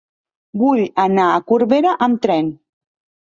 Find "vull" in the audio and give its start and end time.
0.61-0.79